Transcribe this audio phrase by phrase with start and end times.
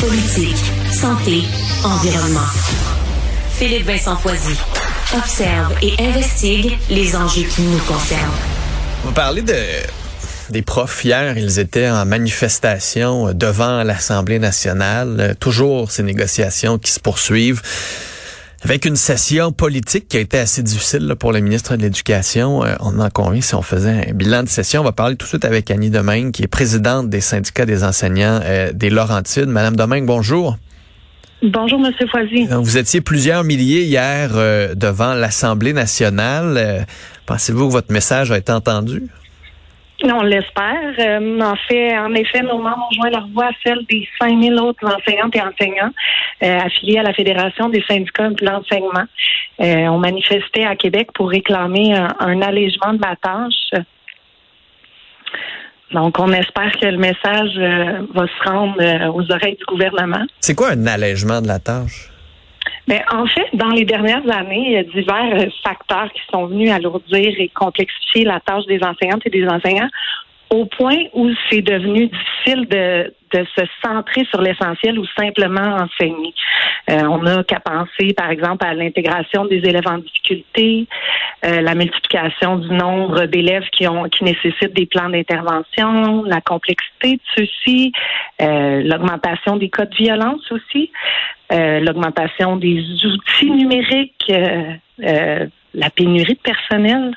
[0.00, 0.56] Politique,
[0.92, 1.42] santé,
[1.84, 2.46] environnement.
[3.50, 4.56] Philippe Vincent Foisy.
[5.16, 8.30] Observe et investigue les enjeux qui nous concernent.
[9.06, 9.54] On parler de
[10.50, 15.34] des profs hier, ils étaient en manifestation devant l'Assemblée nationale.
[15.40, 17.62] Toujours ces négociations qui se poursuivent
[18.64, 22.64] avec une session politique qui a été assez difficile pour le ministre de l'Éducation.
[22.64, 24.80] Euh, on en convient si on faisait un bilan de session.
[24.80, 27.84] On va parler tout de suite avec Annie Domingue, qui est présidente des syndicats des
[27.84, 29.46] enseignants euh, des Laurentides.
[29.46, 30.56] Madame Domingue, bonjour.
[31.40, 32.48] Bonjour, Monsieur Foisy.
[32.50, 36.84] vous étiez plusieurs milliers hier euh, devant l'Assemblée nationale.
[37.26, 39.04] Pensez-vous que votre message a été entendu?
[40.04, 40.94] On l'espère.
[41.00, 44.54] Euh, en fait, en effet, nos membres ont joint leur voix à celle des 5000
[44.60, 45.90] autres enseignantes et enseignants
[46.42, 49.04] euh, affiliés à la Fédération des syndicats de l'enseignement.
[49.60, 53.82] Euh, on manifestait à Québec pour réclamer un, allègement de la tâche.
[55.90, 57.58] Donc, on espère que le message
[58.14, 58.76] va se rendre
[59.14, 60.24] aux oreilles du gouvernement.
[60.40, 62.10] C'est quoi un allègement de la tâche?
[62.88, 66.46] Mais en fait, dans les dernières années, il y a divers euh, facteurs qui sont
[66.46, 69.90] venus alourdir et complexifier la tâche des enseignantes et des enseignants
[70.50, 76.34] au point où c'est devenu difficile de, de se centrer sur l'essentiel ou simplement enseigner.
[76.90, 80.86] Euh, on n'a qu'à penser, par exemple, à l'intégration des élèves en difficulté,
[81.44, 87.16] euh, la multiplication du nombre d'élèves qui ont qui nécessitent des plans d'intervention, la complexité
[87.16, 87.92] de ceux-ci,
[88.40, 90.90] euh, l'augmentation des cas de violence aussi,
[91.50, 94.30] l'augmentation des outils numériques,
[94.98, 97.14] la pénurie de personnel.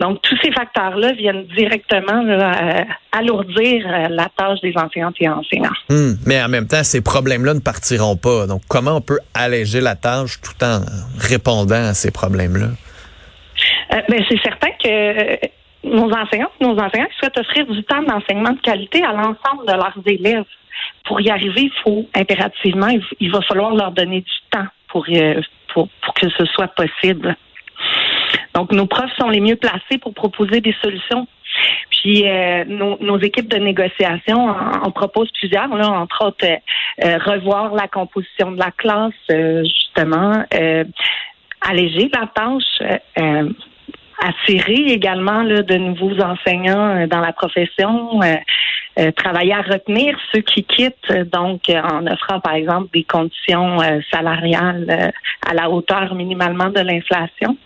[0.00, 5.76] Donc, tous ces facteurs-là viennent directement euh, alourdir euh, la tâche des enseignantes et enseignants.
[5.90, 6.14] Hmm.
[6.26, 8.46] mais en même temps, ces problèmes-là ne partiront pas.
[8.46, 10.80] Donc, comment on peut alléger la tâche tout en
[11.18, 12.68] répondant à ces problèmes-là?
[13.92, 15.46] Euh, ben, c'est certain que
[15.84, 19.98] nos enseignants, nos enseignants souhaitent offrir du temps d'enseignement de qualité à l'ensemble de leurs
[20.06, 20.44] élèves.
[21.04, 25.04] Pour y arriver, il faut impérativement, il va falloir leur donner du temps pour,
[25.74, 27.36] pour, pour que ce soit possible.
[28.54, 31.26] Donc, nos profs sont les mieux placés pour proposer des solutions.
[31.90, 37.88] Puis euh, nos, équipes de négociation en, proposent plusieurs, là, entre autres euh, revoir la
[37.88, 40.44] composition de la classe, euh, justement,
[41.60, 43.00] alléger la tâche,
[44.22, 48.20] attirer également là, de nouveaux enseignants dans la profession,
[49.16, 53.78] travailler à retenir ceux qui quittent, donc en offrant par exemple des conditions
[54.10, 55.12] salariales
[55.46, 57.56] à la hauteur minimalement de l'inflation.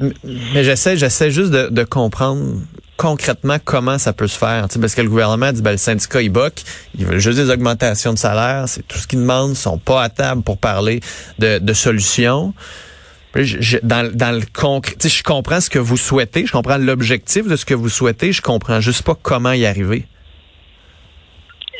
[0.00, 2.60] Mais j'essaie, j'essaie juste de, comprendre
[2.96, 4.66] concrètement comment ça peut se faire.
[4.80, 6.52] parce que le gouvernement dit ben, le syndicat IBOC,
[6.98, 10.02] ils veulent juste des augmentations de salaire, c'est tout ce qu'ils demandent, ils sont pas
[10.02, 11.00] à table pour parler
[11.38, 12.54] de, de solutions.
[13.82, 17.64] dans, dans le concret, je comprends ce que vous souhaitez, je comprends l'objectif de ce
[17.64, 20.06] que vous souhaitez, je comprends juste pas comment y arriver.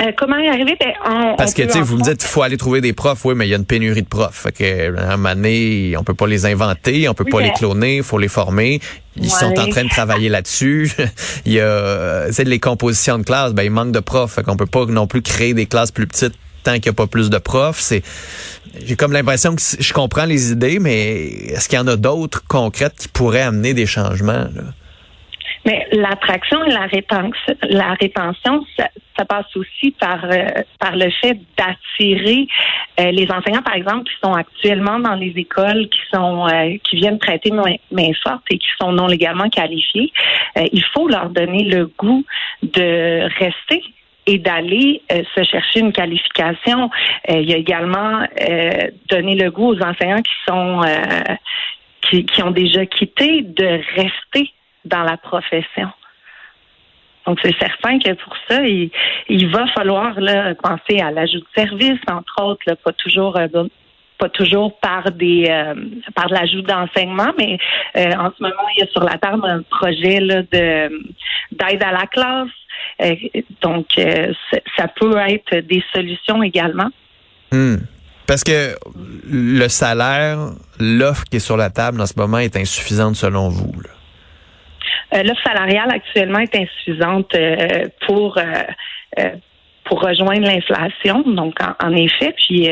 [0.01, 0.77] Euh, comment y arriver?
[0.79, 3.25] Ben, Parce que, tu sais, vous me dites qu'il faut aller trouver des profs.
[3.25, 4.43] Oui, mais il y a une pénurie de profs.
[4.43, 7.53] Fait que, à un moment donné, on peut pas les inventer, on peut pas les
[7.53, 8.81] cloner, il faut les former.
[9.17, 10.93] Ils sont en train de travailler là-dessus.
[11.47, 14.35] il y a, c'est les compositions de classes, ben, il manque de profs.
[14.35, 16.95] Fait qu'on peut pas non plus créer des classes plus petites tant qu'il n'y a
[16.95, 17.81] pas plus de profs.
[17.81, 18.03] C'est,
[18.85, 22.43] j'ai comme l'impression que je comprends les idées, mais est-ce qu'il y en a d'autres
[22.47, 24.65] concrètes qui pourraient amener des changements, là?
[25.67, 30.47] Mais l'attraction et la rétention, la rétention ça, passe aussi par euh,
[30.79, 32.47] par le fait d'attirer
[33.01, 36.97] euh, les enseignants, par exemple, qui sont actuellement dans les écoles, qui sont euh, qui
[36.97, 40.13] viennent traiter main, forte et qui sont non légalement qualifiés.
[40.73, 42.25] il faut leur donner le goût
[42.63, 43.83] de rester
[44.29, 46.91] et d'aller se chercher une qualification.
[47.29, 48.27] il y a également
[49.09, 50.83] donné le goût aux enseignants qui sont
[52.03, 54.53] qui, qui ont déjà quitté de rester
[54.87, 55.91] dans la profession.
[57.27, 60.15] Donc, c'est certain que pour ça, il, va falloir
[60.63, 63.49] penser à l'ajout de services, entre autres, pas toujours euh,
[64.19, 65.75] pas toujours par des euh,
[66.15, 67.59] par l'ajout d'enseignement, mais
[67.97, 70.89] euh, en ce moment, il y a sur la table un projet de
[71.51, 72.49] d'aide à la classe.
[73.61, 73.87] donc,
[74.77, 76.91] ça peut être des solutions également.
[77.51, 77.77] Hmm.
[78.27, 78.75] Parce que
[79.29, 80.39] le salaire,
[80.81, 83.73] l'offre qui est sur la table en ce moment est insuffisante selon vous.
[85.15, 89.31] Euh, l'offre salariale actuellement est insuffisante euh, pour euh,
[89.85, 91.23] pour rejoindre l'inflation.
[91.23, 92.69] Donc, en, effet, puis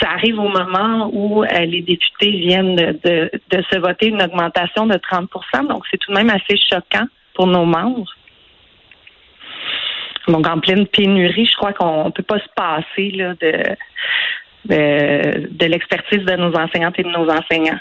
[0.00, 5.66] ça arrive au moment où les députés viennent de, se voter une augmentation de 30%
[5.66, 8.08] Donc, c'est tout de même assez choquant pour nos membres.
[10.28, 13.36] Donc, en pleine pénurie, je crois qu'on ne peut pas se passer de,
[14.66, 17.80] de, de l'expertise de nos enseignantes et de nos enseignants.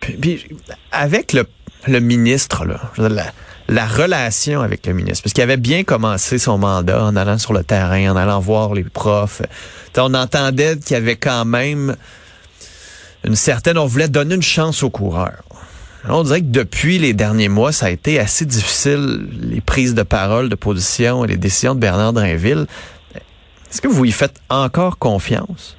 [0.00, 0.44] Puis,
[0.90, 1.44] avec le
[1.86, 3.32] le ministre, là,
[3.68, 7.52] la relation avec le ministre, parce qu'il avait bien commencé son mandat en allant sur
[7.52, 9.42] le terrain, en allant voir les profs.
[9.96, 11.96] on entendait qu'il y avait quand même
[13.24, 15.42] une certaine, on voulait donner une chance aux coureurs.
[16.08, 20.04] On dirait que depuis les derniers mois, ça a été assez difficile, les prises de
[20.04, 22.66] parole, de position et les décisions de Bernard Drinville.
[23.72, 25.76] Est-ce que vous y faites encore confiance?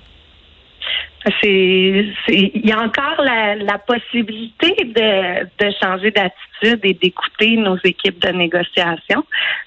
[1.41, 8.19] C'est, il y a encore la, possibilité de, de changer d'attitude et d'écouter nos équipes
[8.19, 9.25] de négociation.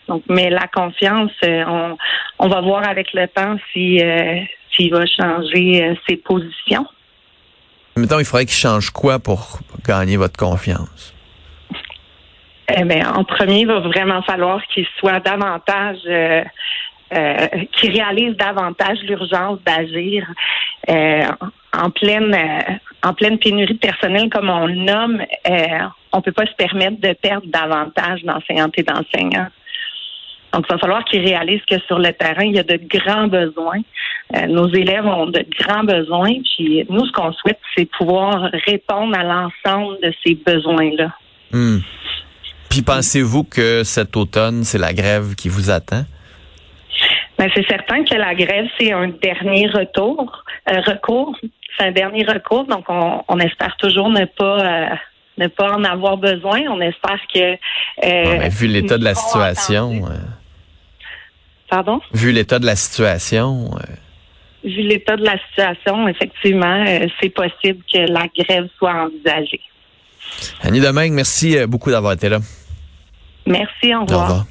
[0.08, 1.98] Donc, mais la confiance, euh, on,
[2.38, 4.40] on va voir avec le temps si euh,
[4.74, 6.86] s'il va changer euh, ses positions.
[7.96, 11.14] Mettons, il faudrait qu'il change quoi pour gagner votre confiance?
[12.74, 16.44] Eh bien, en premier, il va vraiment falloir qu'il soit davantage euh,
[17.12, 20.24] euh, qui réalise davantage l'urgence d'agir
[20.88, 21.22] euh,
[21.76, 22.72] en pleine euh,
[23.02, 25.22] en pleine pénurie de personnel comme on le nomme,
[26.12, 29.48] on peut pas se permettre de perdre davantage d'enseignantes et d'enseignants.
[30.52, 33.28] Donc, il va falloir qu'ils réalisent que sur le terrain, il y a de grands
[33.28, 33.80] besoins.
[34.48, 36.34] nos élèves ont de grands besoins.
[36.42, 41.14] Puis nous, ce qu'on souhaite, c'est pouvoir répondre à l'ensemble de ces besoins-là.
[41.52, 41.78] Hmm.
[42.68, 46.04] Puis pensez-vous que cet automne, c'est la grève qui vous attend?
[47.40, 51.34] Ben, c'est certain que la grève, c'est un dernier retour, euh, recours.
[51.78, 54.94] C'est un dernier recours, donc on, espère toujours ne pas euh,
[55.38, 56.60] ne pas en avoir besoin.
[56.68, 57.54] On espère que
[58.04, 60.02] euh, vu l'état de la situation.
[61.70, 62.02] Pardon?
[62.12, 63.70] Vu l'état de la situation.
[64.62, 66.84] Vu l'état de la situation, effectivement,
[67.22, 69.62] c'est possible que la grève soit envisagée.
[70.60, 72.40] Annie Domingue, merci beaucoup d'avoir été là.
[73.46, 74.18] Merci, au revoir.
[74.18, 74.46] Au revoir.